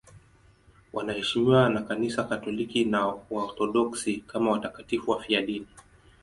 [0.93, 5.67] Wanaheshimiwa na Kanisa Katoliki na Waorthodoksi kama watakatifu wafiadini.